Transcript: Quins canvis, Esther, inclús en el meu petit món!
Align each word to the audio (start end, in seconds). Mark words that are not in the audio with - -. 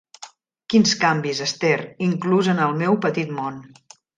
Quins 0.73 0.93
canvis, 1.03 1.43
Esther, 1.47 1.75
inclús 2.09 2.51
en 2.55 2.65
el 2.67 2.75
meu 2.81 2.99
petit 3.07 3.39
món! 3.43 3.63